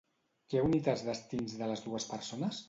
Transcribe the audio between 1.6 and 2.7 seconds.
de les dues persones?